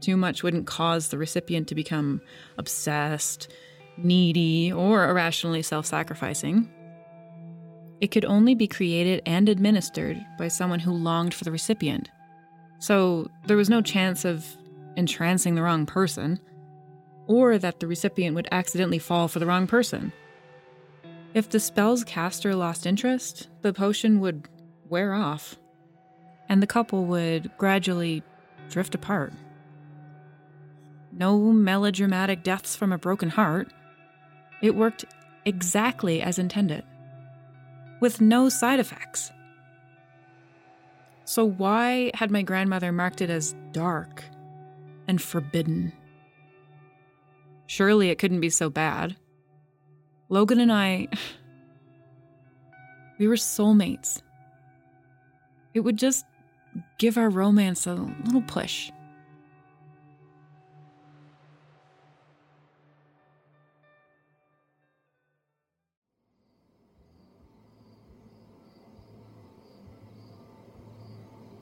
Too 0.00 0.16
much 0.16 0.42
wouldn't 0.42 0.66
cause 0.66 1.08
the 1.08 1.18
recipient 1.18 1.68
to 1.68 1.74
become 1.74 2.20
obsessed, 2.58 3.52
needy, 3.96 4.72
or 4.72 5.08
irrationally 5.08 5.62
self 5.62 5.86
sacrificing. 5.86 6.68
It 8.00 8.10
could 8.10 8.24
only 8.24 8.54
be 8.54 8.66
created 8.66 9.22
and 9.26 9.48
administered 9.48 10.24
by 10.38 10.48
someone 10.48 10.80
who 10.80 10.92
longed 10.92 11.34
for 11.34 11.44
the 11.44 11.52
recipient. 11.52 12.10
So 12.80 13.30
there 13.46 13.56
was 13.56 13.70
no 13.70 13.80
chance 13.80 14.24
of 14.24 14.44
entrancing 14.96 15.54
the 15.54 15.62
wrong 15.62 15.86
person 15.86 16.40
or 17.26 17.58
that 17.58 17.80
the 17.80 17.86
recipient 17.86 18.34
would 18.34 18.48
accidentally 18.50 18.98
fall 18.98 19.28
for 19.28 19.38
the 19.38 19.46
wrong 19.46 19.66
person. 19.66 20.12
If 21.34 21.48
the 21.48 21.60
spell's 21.60 22.04
caster 22.04 22.54
lost 22.54 22.86
interest, 22.86 23.48
the 23.62 23.72
potion 23.72 24.20
would 24.20 24.48
wear 24.88 25.14
off, 25.14 25.56
and 26.48 26.62
the 26.62 26.66
couple 26.66 27.06
would 27.06 27.50
gradually 27.56 28.22
drift 28.68 28.94
apart. 28.94 29.32
No 31.10 31.38
melodramatic 31.38 32.42
deaths 32.42 32.76
from 32.76 32.92
a 32.92 32.98
broken 32.98 33.30
heart. 33.30 33.72
It 34.62 34.76
worked 34.76 35.04
exactly 35.44 36.22
as 36.22 36.38
intended, 36.38 36.84
with 38.00 38.20
no 38.20 38.48
side 38.48 38.78
effects. 38.80 39.32
So, 41.24 41.44
why 41.44 42.12
had 42.14 42.30
my 42.30 42.42
grandmother 42.42 42.92
marked 42.92 43.20
it 43.20 43.30
as 43.30 43.54
dark 43.72 44.24
and 45.08 45.20
forbidden? 45.20 45.92
Surely 47.66 48.10
it 48.10 48.18
couldn't 48.18 48.40
be 48.40 48.50
so 48.50 48.70
bad. 48.70 49.16
Logan 50.28 50.60
and 50.60 50.72
I, 50.72 51.08
we 53.18 53.26
were 53.26 53.34
soulmates. 53.34 54.22
It 55.74 55.80
would 55.80 55.96
just 55.96 56.24
give 56.98 57.18
our 57.18 57.30
romance 57.30 57.86
a 57.86 57.94
little 57.94 58.42
push. 58.42 58.90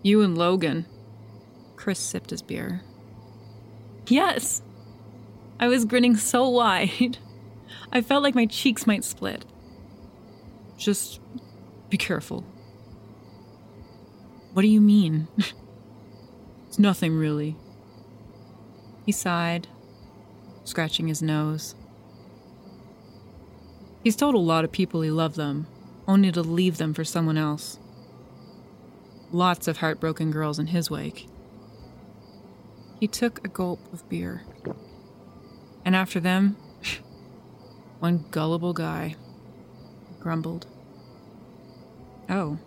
You 0.03 0.23
and 0.23 0.37
Logan. 0.37 0.87
Chris 1.77 1.99
sipped 1.99 2.31
his 2.31 2.43
beer. 2.43 2.83
Yes! 4.07 4.63
I 5.59 5.69
was 5.69 5.85
grinning 5.85 6.17
so 6.17 6.49
wide. 6.49 7.19
I 7.93 8.01
felt 8.01 8.23
like 8.23 8.35
my 8.35 8.47
cheeks 8.47 8.87
might 8.87 9.05
split. 9.05 9.45
Just 10.79 11.21
be 11.91 11.97
careful. 11.97 12.45
What 14.53 14.63
do 14.63 14.69
you 14.69 14.81
mean? 14.81 15.29
it's 16.67 16.79
nothing 16.79 17.15
really. 17.15 17.57
He 19.05 19.13
sighed, 19.13 19.69
scratching 20.65 21.09
his 21.09 21.23
nose. 21.23 21.75
He's 24.03 24.17
told 24.17 24.35
a 24.35 24.39
lot 24.39 24.65
of 24.65 24.73
people 24.73 25.03
he 25.03 25.11
loved 25.11 25.37
them, 25.37 25.67
only 26.09 26.33
to 26.33 26.43
leave 26.43 26.79
them 26.79 26.95
for 26.95 27.05
someone 27.05 27.37
else. 27.37 27.79
Lots 29.33 29.69
of 29.69 29.79
heartbroken 29.79 30.31
girls 30.31 30.59
in 30.59 30.69
his 30.69 30.91
wake. 30.91 31.29
He 32.99 33.07
took 33.07 33.45
a 33.45 33.49
gulp 33.49 33.81
of 33.93 34.09
beer. 34.09 34.43
And 35.85 35.95
after 35.95 36.21
them, 36.21 36.57
one 38.01 38.25
gullible 38.31 38.73
guy 38.73 39.17
grumbled. 40.19 40.67
Oh. 42.29 42.59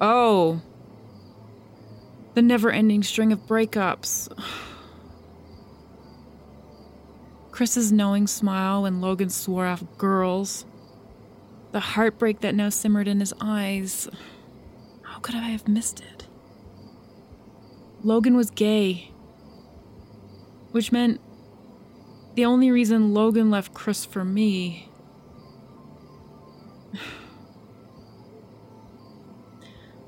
Oh! 0.00 0.60
The 2.34 2.42
never 2.42 2.70
ending 2.70 3.02
string 3.02 3.32
of 3.32 3.46
breakups. 3.46 4.28
Chris's 7.50 7.92
knowing 7.92 8.26
smile 8.26 8.82
when 8.82 9.00
Logan 9.00 9.30
swore 9.30 9.66
off 9.66 9.84
girls. 9.98 10.64
The 11.72 11.80
heartbreak 11.80 12.40
that 12.40 12.54
now 12.54 12.68
simmered 12.68 13.06
in 13.06 13.20
his 13.20 13.34
eyes. 13.40 14.08
How 15.20 15.22
could 15.22 15.34
I 15.34 15.50
have 15.50 15.68
missed 15.68 16.00
it? 16.00 16.26
Logan 18.02 18.38
was 18.38 18.50
gay. 18.50 19.10
Which 20.70 20.92
meant 20.92 21.20
the 22.36 22.46
only 22.46 22.70
reason 22.70 23.12
Logan 23.12 23.50
left 23.50 23.74
Chris 23.74 24.06
for 24.06 24.24
me. 24.24 24.88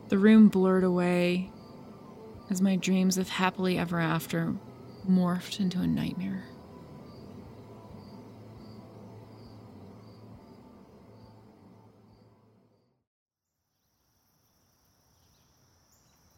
the 0.08 0.16
room 0.16 0.48
blurred 0.48 0.82
away 0.82 1.50
as 2.48 2.62
my 2.62 2.76
dreams 2.76 3.18
of 3.18 3.28
happily 3.28 3.76
ever 3.76 4.00
after 4.00 4.54
morphed 5.06 5.60
into 5.60 5.80
a 5.80 5.86
nightmare. 5.86 6.44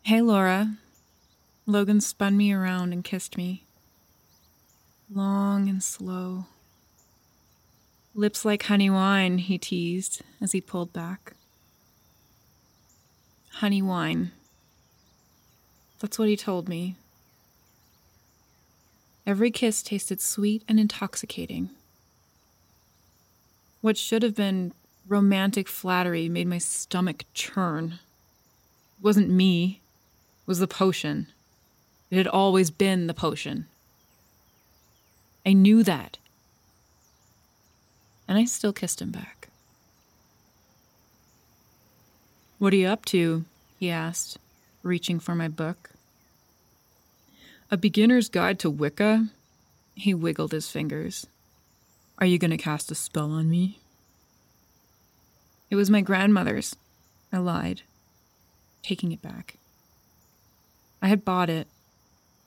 Hey, 0.06 0.20
Laura. 0.20 0.76
Logan 1.64 1.98
spun 2.02 2.36
me 2.36 2.52
around 2.52 2.92
and 2.92 3.02
kissed 3.02 3.38
me. 3.38 3.64
Long 5.10 5.66
and 5.66 5.82
slow. 5.82 6.44
Lips 8.14 8.44
like 8.44 8.64
honey 8.64 8.90
wine, 8.90 9.38
he 9.38 9.56
teased 9.56 10.20
as 10.42 10.52
he 10.52 10.60
pulled 10.60 10.92
back. 10.92 11.32
Honey 13.48 13.80
wine. 13.80 14.32
That's 16.00 16.18
what 16.18 16.28
he 16.28 16.36
told 16.36 16.68
me. 16.68 16.96
Every 19.26 19.50
kiss 19.50 19.82
tasted 19.82 20.20
sweet 20.20 20.62
and 20.68 20.78
intoxicating. 20.78 21.70
What 23.80 23.96
should 23.96 24.22
have 24.22 24.34
been 24.34 24.74
romantic 25.08 25.66
flattery 25.66 26.28
made 26.28 26.46
my 26.46 26.58
stomach 26.58 27.24
churn. 27.32 28.00
It 28.98 29.02
wasn't 29.02 29.30
me, 29.30 29.80
was 30.46 30.58
the 30.58 30.66
potion. 30.66 31.28
It 32.10 32.16
had 32.16 32.26
always 32.26 32.70
been 32.70 33.06
the 33.06 33.14
potion. 33.14 33.66
I 35.46 35.52
knew 35.52 35.82
that. 35.82 36.18
And 38.26 38.38
I 38.38 38.44
still 38.44 38.72
kissed 38.72 39.02
him 39.02 39.10
back. 39.10 39.48
What 42.58 42.72
are 42.72 42.76
you 42.76 42.86
up 42.86 43.04
to? 43.06 43.44
he 43.78 43.90
asked, 43.90 44.38
reaching 44.82 45.20
for 45.20 45.34
my 45.34 45.48
book. 45.48 45.90
A 47.70 47.76
beginner's 47.76 48.28
guide 48.28 48.58
to 48.60 48.70
Wicca? 48.70 49.28
He 49.94 50.14
wiggled 50.14 50.52
his 50.52 50.70
fingers. 50.70 51.26
Are 52.18 52.26
you 52.26 52.38
going 52.38 52.50
to 52.50 52.56
cast 52.56 52.90
a 52.90 52.94
spell 52.94 53.30
on 53.32 53.50
me? 53.50 53.80
It 55.68 55.76
was 55.76 55.90
my 55.90 56.00
grandmother's. 56.00 56.76
I 57.32 57.38
lied, 57.38 57.82
taking 58.82 59.12
it 59.12 59.20
back. 59.20 59.56
I 61.04 61.08
had 61.08 61.22
bought 61.22 61.50
it, 61.50 61.68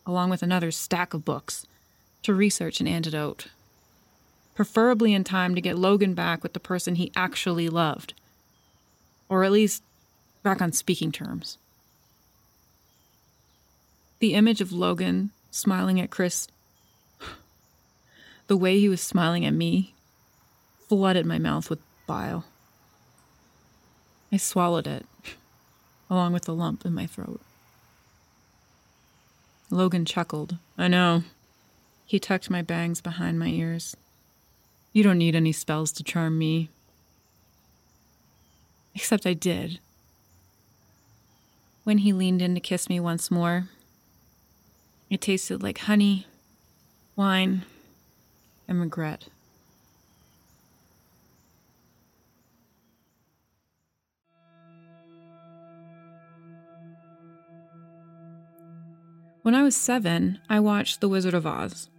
along 0.03 0.31
with 0.31 0.41
another 0.41 0.71
stack 0.71 1.13
of 1.13 1.23
books, 1.23 1.67
to 2.23 2.33
research 2.33 2.81
an 2.81 2.87
antidote. 2.87 3.49
Preferably 4.55 5.13
in 5.13 5.23
time 5.23 5.53
to 5.53 5.61
get 5.61 5.77
Logan 5.77 6.15
back 6.15 6.41
with 6.41 6.53
the 6.53 6.59
person 6.59 6.95
he 6.95 7.11
actually 7.15 7.69
loved. 7.69 8.15
Or 9.29 9.43
at 9.43 9.51
least 9.51 9.83
back 10.41 10.59
on 10.59 10.71
speaking 10.71 11.11
terms. 11.11 11.59
The 14.17 14.33
image 14.33 14.59
of 14.59 14.71
Logan 14.71 15.29
smiling 15.51 16.01
at 16.01 16.09
Chris, 16.09 16.47
the 18.47 18.57
way 18.57 18.79
he 18.79 18.89
was 18.89 19.01
smiling 19.01 19.45
at 19.45 19.53
me, 19.53 19.93
flooded 20.89 21.27
my 21.27 21.37
mouth 21.37 21.69
with 21.69 21.77
bile. 22.07 22.43
I 24.31 24.37
swallowed 24.37 24.87
it, 24.87 25.05
along 26.09 26.33
with 26.33 26.45
the 26.45 26.55
lump 26.55 26.83
in 26.83 26.95
my 26.95 27.05
throat. 27.05 27.39
Logan 29.69 30.05
chuckled. 30.05 30.57
I 30.77 30.87
know. 30.87 31.23
He 32.05 32.19
tucked 32.19 32.49
my 32.49 32.61
bangs 32.61 33.01
behind 33.01 33.37
my 33.37 33.47
ears. 33.47 33.97
You 34.93 35.03
don't 35.03 35.17
need 35.17 35.35
any 35.35 35.51
spells 35.51 35.91
to 35.93 36.03
charm 36.03 36.37
me. 36.37 36.69
Except 38.95 39.25
I 39.25 39.33
did. 39.33 39.79
When 41.83 41.99
he 41.99 42.13
leaned 42.13 42.41
in 42.41 42.55
to 42.55 42.61
kiss 42.61 42.89
me 42.89 42.99
once 42.99 43.29
more, 43.29 43.69
it 45.09 45.21
tasted 45.21 45.61
like 45.61 45.79
honey, 45.79 46.27
wine, 47.15 47.63
and 48.67 48.81
regret. 48.81 49.25
When 59.47 59.55
I 59.55 59.63
was 59.63 59.77
seven, 59.77 60.39
I 60.49 60.59
watched 60.59 60.99
The 60.99 61.07
Wizard 61.07 61.33
of 61.33 61.47
Oz. 61.47 61.89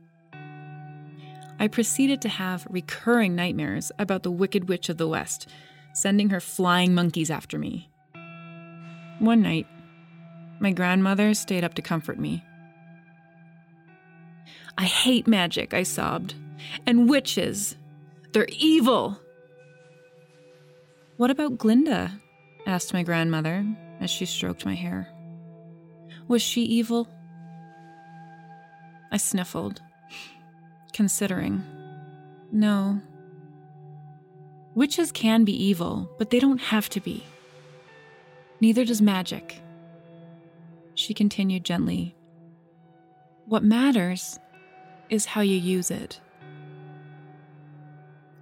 I 1.58 1.66
proceeded 1.66 2.20
to 2.20 2.28
have 2.28 2.66
recurring 2.68 3.34
nightmares 3.34 3.90
about 3.98 4.22
the 4.22 4.30
Wicked 4.30 4.68
Witch 4.68 4.90
of 4.90 4.98
the 4.98 5.08
West, 5.08 5.48
sending 5.94 6.28
her 6.28 6.40
flying 6.40 6.94
monkeys 6.94 7.30
after 7.30 7.58
me. 7.58 7.88
One 9.18 9.40
night, 9.40 9.66
my 10.60 10.72
grandmother 10.72 11.32
stayed 11.32 11.64
up 11.64 11.72
to 11.76 11.80
comfort 11.80 12.18
me. 12.18 12.44
I 14.76 14.84
hate 14.84 15.26
magic, 15.26 15.72
I 15.72 15.84
sobbed. 15.84 16.34
And 16.84 17.08
witches. 17.08 17.76
They're 18.32 18.46
evil. 18.58 19.18
What 21.16 21.30
about 21.30 21.56
Glinda? 21.56 22.20
asked 22.66 22.92
my 22.92 23.02
grandmother 23.02 23.64
as 24.00 24.10
she 24.10 24.26
stroked 24.26 24.66
my 24.66 24.74
hair. 24.74 25.08
Was 26.28 26.42
she 26.42 26.60
evil? 26.60 27.08
I 29.10 29.16
sniffled, 29.16 29.80
considering. 30.92 31.62
No. 32.52 33.00
Witches 34.74 35.12
can 35.12 35.44
be 35.44 35.64
evil, 35.64 36.10
but 36.18 36.30
they 36.30 36.38
don't 36.38 36.60
have 36.60 36.88
to 36.90 37.00
be. 37.00 37.24
Neither 38.60 38.84
does 38.84 39.00
magic. 39.00 39.60
She 40.94 41.14
continued 41.14 41.64
gently. 41.64 42.16
What 43.46 43.62
matters 43.62 44.38
is 45.08 45.26
how 45.26 45.40
you 45.40 45.56
use 45.56 45.90
it. 45.90 46.20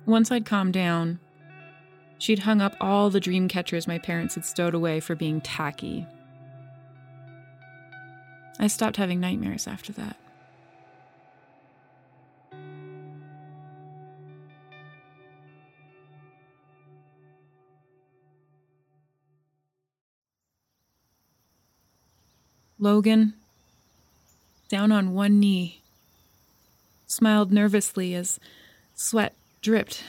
Once 0.04 0.30
I'd 0.30 0.46
calmed 0.46 0.72
down, 0.72 1.20
she'd 2.18 2.40
hung 2.40 2.60
up 2.60 2.76
all 2.80 3.10
the 3.10 3.20
dream 3.20 3.48
catchers 3.48 3.86
my 3.86 3.98
parents 3.98 4.34
had 4.34 4.44
stowed 4.44 4.74
away 4.74 5.00
for 5.00 5.14
being 5.14 5.40
tacky. 5.40 6.06
I 8.58 8.68
stopped 8.68 8.96
having 8.96 9.20
nightmares 9.20 9.66
after 9.66 9.92
that. 9.94 10.16
Logan, 22.78 23.34
down 24.68 24.92
on 24.92 25.14
one 25.14 25.40
knee, 25.40 25.80
smiled 27.06 27.50
nervously 27.50 28.14
as 28.14 28.38
sweat 28.94 29.34
dripped 29.62 30.04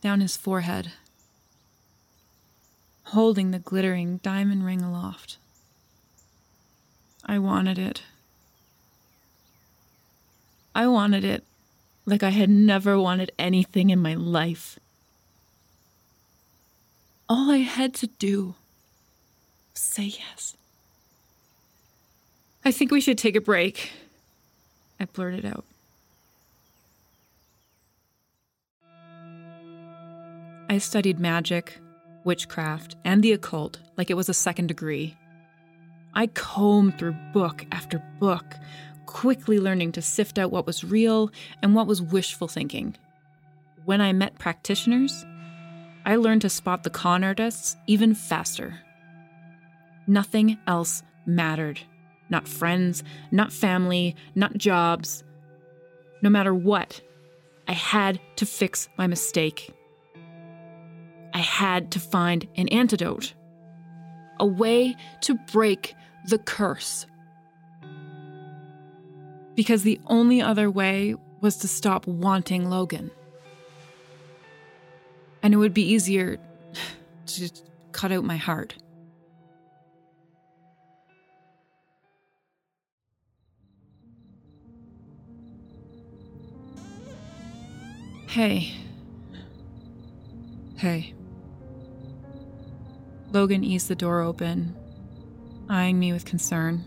down 0.00 0.20
his 0.20 0.36
forehead, 0.36 0.92
holding 3.04 3.50
the 3.50 3.58
glittering 3.58 4.18
diamond 4.22 4.64
ring 4.64 4.80
aloft. 4.80 5.36
I 7.26 7.38
wanted 7.38 7.78
it. 7.78 8.02
I 10.74 10.86
wanted 10.86 11.24
it 11.24 11.44
like 12.06 12.22
I 12.22 12.30
had 12.30 12.48
never 12.48 12.98
wanted 12.98 13.32
anything 13.38 13.90
in 13.90 14.00
my 14.00 14.14
life. 14.14 14.78
All 17.28 17.50
I 17.50 17.58
had 17.58 17.92
to 17.96 18.06
do 18.06 18.54
was 19.74 19.82
say 19.82 20.04
yes. 20.04 20.56
I 22.64 22.72
think 22.72 22.90
we 22.90 23.00
should 23.00 23.18
take 23.18 23.36
a 23.36 23.40
break, 23.40 23.90
I 25.00 25.04
blurted 25.06 25.46
out. 25.46 25.64
I 30.70 30.78
studied 30.78 31.18
magic, 31.18 31.78
witchcraft, 32.24 32.96
and 33.04 33.22
the 33.22 33.32
occult 33.32 33.78
like 33.96 34.10
it 34.10 34.16
was 34.16 34.28
a 34.28 34.34
second 34.34 34.66
degree. 34.66 35.16
I 36.14 36.26
combed 36.26 36.98
through 36.98 37.16
book 37.32 37.64
after 37.72 38.02
book, 38.18 38.54
quickly 39.06 39.58
learning 39.58 39.92
to 39.92 40.02
sift 40.02 40.38
out 40.38 40.50
what 40.50 40.66
was 40.66 40.84
real 40.84 41.30
and 41.62 41.74
what 41.74 41.86
was 41.86 42.02
wishful 42.02 42.48
thinking. 42.48 42.96
When 43.86 44.00
I 44.00 44.12
met 44.12 44.38
practitioners, 44.38 45.24
I 46.04 46.16
learned 46.16 46.42
to 46.42 46.50
spot 46.50 46.82
the 46.82 46.90
con 46.90 47.24
artists 47.24 47.76
even 47.86 48.14
faster. 48.14 48.80
Nothing 50.06 50.58
else 50.66 51.02
mattered. 51.24 51.80
Not 52.30 52.48
friends, 52.48 53.02
not 53.30 53.52
family, 53.52 54.16
not 54.34 54.56
jobs. 54.56 55.24
No 56.22 56.30
matter 56.30 56.54
what, 56.54 57.00
I 57.66 57.72
had 57.72 58.20
to 58.36 58.46
fix 58.46 58.88
my 58.96 59.06
mistake. 59.06 59.74
I 61.34 61.38
had 61.38 61.90
to 61.92 62.00
find 62.00 62.48
an 62.56 62.68
antidote, 62.68 63.34
a 64.40 64.46
way 64.46 64.96
to 65.22 65.34
break 65.52 65.94
the 66.26 66.38
curse. 66.38 67.06
Because 69.54 69.82
the 69.82 70.00
only 70.06 70.40
other 70.40 70.70
way 70.70 71.14
was 71.40 71.56
to 71.58 71.68
stop 71.68 72.06
wanting 72.06 72.68
Logan. 72.68 73.10
And 75.42 75.54
it 75.54 75.56
would 75.56 75.74
be 75.74 75.92
easier 75.92 76.38
to 77.26 77.50
cut 77.92 78.12
out 78.12 78.24
my 78.24 78.36
heart. 78.36 78.74
Hey. 88.28 88.74
Hey. 90.76 91.14
Logan 93.32 93.64
eased 93.64 93.88
the 93.88 93.94
door 93.94 94.20
open, 94.20 94.76
eyeing 95.70 95.98
me 95.98 96.12
with 96.12 96.26
concern. 96.26 96.84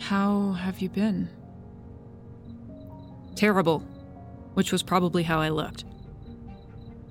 How 0.00 0.52
have 0.52 0.80
you 0.80 0.88
been? 0.88 1.28
Terrible, 3.34 3.80
which 4.54 4.72
was 4.72 4.82
probably 4.82 5.22
how 5.22 5.38
I 5.38 5.50
looked. 5.50 5.84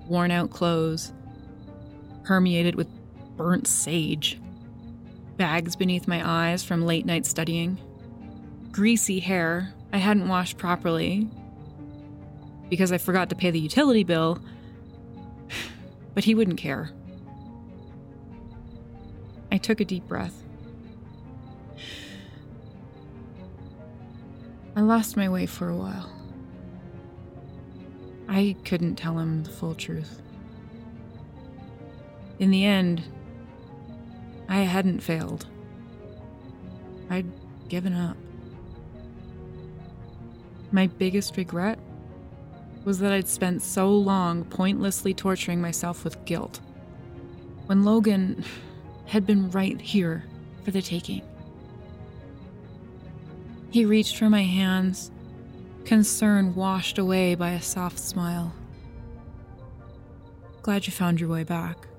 Worn 0.08 0.32
out 0.32 0.50
clothes, 0.50 1.14
permeated 2.24 2.74
with 2.74 2.88
burnt 3.38 3.68
sage, 3.68 4.42
bags 5.38 5.76
beneath 5.76 6.08
my 6.08 6.28
eyes 6.28 6.64
from 6.64 6.88
late 6.88 7.06
night 7.06 7.28
studying, 7.28 7.78
greasy 8.72 9.20
hair 9.20 9.76
I 9.94 9.98
hadn't 9.98 10.28
washed 10.28 10.58
properly 10.58 11.30
because 12.70 12.92
I 12.92 12.98
forgot 12.98 13.30
to 13.30 13.36
pay 13.36 13.52
the 13.52 13.60
utility 13.60 14.04
bill, 14.04 14.40
but 16.14 16.24
he 16.24 16.36
wouldn't 16.36 16.58
care. 16.58 16.92
I 19.52 19.58
took 19.58 19.80
a 19.80 19.86
deep 19.86 20.08
breath. 20.08 20.44
I 24.76 24.82
lost 24.82 25.18
my 25.18 25.30
way 25.30 25.46
for 25.46 25.70
a 25.70 25.76
while. 25.76 26.12
I 28.28 28.56
couldn't 28.66 28.96
tell 28.96 29.18
him 29.18 29.44
the 29.44 29.50
full 29.50 29.74
truth. 29.74 30.22
In 32.40 32.52
the 32.52 32.66
end, 32.66 33.02
I 34.48 34.58
hadn't 34.58 35.00
failed. 35.00 35.48
I'd 37.10 37.26
given 37.70 37.94
up. 37.94 38.18
My 40.72 40.88
biggest 40.88 41.38
regret 41.38 41.80
was 42.88 43.00
that 43.00 43.12
I'd 43.12 43.28
spent 43.28 43.62
so 43.62 43.92
long 43.92 44.46
pointlessly 44.46 45.14
torturing 45.14 45.60
myself 45.60 46.06
with 46.06 46.24
guilt. 46.24 46.62
When 47.66 47.84
Logan 47.84 48.46
had 49.08 49.26
been 49.26 49.52
right 49.52 49.82
here 49.82 50.24
for 50.64 50.72
the 50.72 50.82
taking. 50.82 51.22
He 53.72 53.84
reached 53.84 54.16
for 54.16 54.30
my 54.30 54.44
hands, 54.44 55.12
concern 55.84 56.56
washed 56.56 56.98
away 56.98 57.36
by 57.36 57.50
a 57.50 57.62
soft 57.62 58.00
smile. 58.00 58.56
Glad 60.62 60.88
you 60.88 60.94
found 60.94 61.20
your 61.20 61.28
way 61.28 61.44
back. 61.44 61.90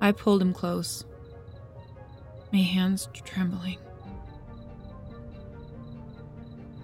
I 0.00 0.12
pulled 0.12 0.40
him 0.40 0.54
close, 0.54 1.04
my 2.54 2.60
hands 2.60 3.06
trembling. 3.26 3.76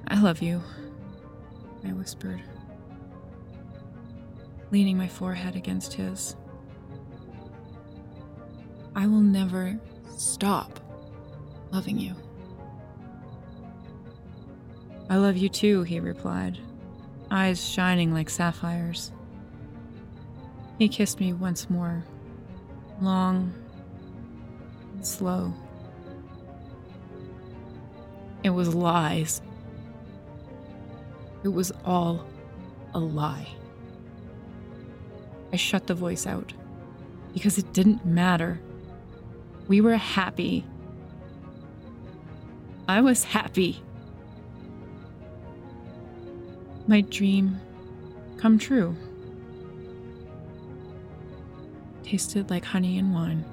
I 0.07 0.21
love 0.21 0.43
you, 0.43 0.61
I 1.87 1.93
whispered, 1.93 2.43
leaning 4.71 4.97
my 4.97 5.09
forehead 5.09 5.57
against 5.57 5.95
his. 5.95 6.37
I 8.97 9.07
will 9.07 9.21
never 9.21 9.79
stop 10.17 10.81
loving 11.73 11.99
you. 11.99 12.15
I 15.11 15.17
love 15.17 15.37
you 15.37 15.49
too, 15.49 15.83
he 15.83 16.01
replied, 16.01 16.59
eyes 17.31 17.63
shining 17.63 18.15
like 18.15 18.31
sapphires. 18.31 19.13
He 20.79 20.89
kissed 20.89 21.21
me 21.21 21.33
once 21.33 21.69
more, 21.69 22.05
long 23.01 23.53
and 24.95 25.07
slow. 25.07 25.53
It 28.43 28.51
was 28.51 28.75
lies. 28.75 29.43
It 31.45 31.53
was 31.53 31.71
all 31.85 32.27
a 32.95 32.99
lie. 32.99 33.49
I 35.53 35.57
shut 35.57 35.87
the 35.87 35.95
voice 35.95 36.27
out 36.27 36.53
because 37.33 37.59
it 37.59 37.73
didn't 37.73 38.05
matter 38.05 38.61
we 39.67 39.81
were 39.81 39.97
happy. 39.97 40.65
I 42.87 43.01
was 43.01 43.25
happy. 43.25 43.83
My 46.87 47.01
dream 47.01 47.61
come 48.37 48.59
true. 48.59 48.95
Tasted 52.03 52.51
like 52.51 52.65
honey 52.65 52.99
and 52.99 53.15
wine. 53.15 53.45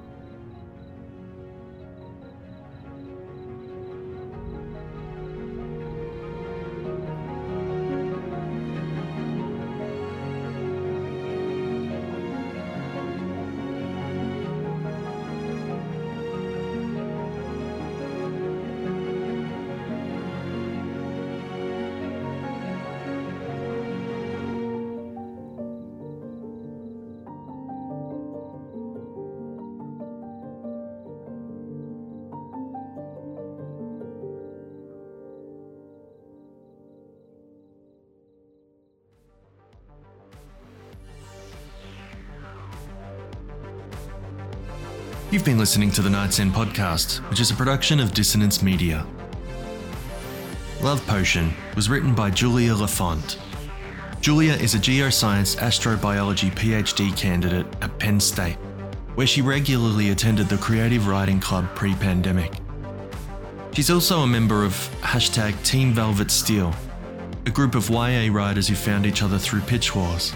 You've 45.32 45.46
been 45.46 45.56
listening 45.56 45.90
to 45.92 46.02
the 46.02 46.10
Night's 46.10 46.40
End 46.40 46.52
podcast, 46.52 47.20
which 47.30 47.40
is 47.40 47.50
a 47.50 47.54
production 47.54 48.00
of 48.00 48.12
Dissonance 48.12 48.62
Media. 48.62 49.06
Love 50.82 51.02
Potion 51.06 51.54
was 51.74 51.88
written 51.88 52.14
by 52.14 52.28
Julia 52.28 52.74
LaFond. 52.74 53.38
Julia 54.20 54.52
is 54.52 54.74
a 54.74 54.78
geoscience 54.78 55.56
astrobiology 55.56 56.50
PhD 56.50 57.16
candidate 57.16 57.64
at 57.80 57.98
Penn 57.98 58.20
State, 58.20 58.58
where 59.14 59.26
she 59.26 59.40
regularly 59.40 60.10
attended 60.10 60.50
the 60.50 60.58
Creative 60.58 61.08
Writing 61.08 61.40
Club 61.40 61.66
pre 61.74 61.94
pandemic. 61.94 62.52
She's 63.72 63.88
also 63.88 64.20
a 64.20 64.26
member 64.26 64.66
of 64.66 64.74
hashtag 65.00 65.64
Team 65.64 65.94
Velvet 65.94 66.30
Steel, 66.30 66.74
a 67.46 67.50
group 67.50 67.74
of 67.74 67.88
YA 67.88 68.28
writers 68.30 68.68
who 68.68 68.74
found 68.74 69.06
each 69.06 69.22
other 69.22 69.38
through 69.38 69.62
Pitch 69.62 69.96
Wars. 69.96 70.34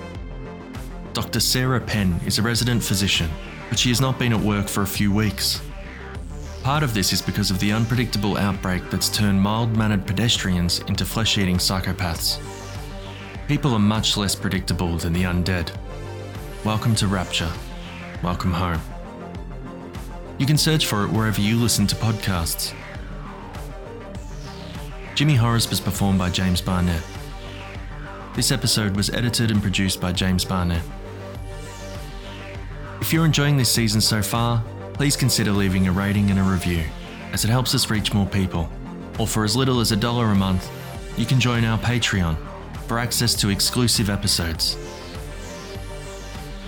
Dr. 1.12 1.38
Sarah 1.38 1.82
Penn 1.82 2.18
is 2.24 2.38
a 2.38 2.42
resident 2.42 2.82
physician, 2.82 3.28
but 3.68 3.78
she 3.78 3.90
has 3.90 4.00
not 4.00 4.18
been 4.18 4.32
at 4.32 4.40
work 4.40 4.68
for 4.68 4.80
a 4.80 4.86
few 4.86 5.12
weeks. 5.12 5.60
Part 6.62 6.82
of 6.82 6.94
this 6.94 7.12
is 7.12 7.20
because 7.20 7.50
of 7.50 7.60
the 7.60 7.72
unpredictable 7.72 8.38
outbreak 8.38 8.88
that's 8.88 9.10
turned 9.10 9.38
mild 9.38 9.76
mannered 9.76 10.06
pedestrians 10.06 10.78
into 10.88 11.04
flesh 11.04 11.36
eating 11.36 11.58
psychopaths. 11.58 12.40
People 13.46 13.74
are 13.74 13.78
much 13.78 14.16
less 14.16 14.34
predictable 14.34 14.96
than 14.96 15.12
the 15.12 15.24
undead. 15.24 15.70
Welcome 16.64 16.94
to 16.94 17.06
Rapture. 17.06 17.52
Welcome 18.22 18.52
home. 18.52 18.80
You 20.38 20.46
can 20.46 20.56
search 20.56 20.86
for 20.86 21.04
it 21.04 21.10
wherever 21.10 21.42
you 21.42 21.58
listen 21.58 21.86
to 21.88 21.96
podcasts. 21.96 22.72
Jimmy 25.14 25.36
Horrors 25.36 25.70
was 25.70 25.78
performed 25.78 26.18
by 26.18 26.28
James 26.28 26.60
Barnett. 26.60 27.02
This 28.34 28.50
episode 28.50 28.96
was 28.96 29.10
edited 29.10 29.52
and 29.52 29.62
produced 29.62 30.00
by 30.00 30.10
James 30.10 30.44
Barnett. 30.44 30.82
If 33.00 33.12
you're 33.12 33.24
enjoying 33.24 33.56
this 33.56 33.70
season 33.70 34.00
so 34.00 34.22
far, 34.22 34.60
please 34.92 35.16
consider 35.16 35.52
leaving 35.52 35.86
a 35.86 35.92
rating 35.92 36.30
and 36.30 36.40
a 36.40 36.42
review, 36.42 36.82
as 37.32 37.44
it 37.44 37.50
helps 37.50 37.76
us 37.76 37.90
reach 37.90 38.12
more 38.12 38.26
people. 38.26 38.68
Or 39.20 39.28
for 39.28 39.44
as 39.44 39.54
little 39.54 39.78
as 39.78 39.92
a 39.92 39.96
dollar 39.96 40.32
a 40.32 40.34
month, 40.34 40.68
you 41.16 41.26
can 41.26 41.38
join 41.38 41.64
our 41.64 41.78
Patreon 41.78 42.36
for 42.88 42.98
access 42.98 43.34
to 43.36 43.50
exclusive 43.50 44.10
episodes. 44.10 44.76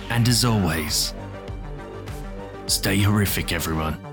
And 0.09 0.25
as 0.29 0.45
always, 0.45 1.13
stay 2.67 2.99
horrific, 2.99 3.51
everyone. 3.51 4.06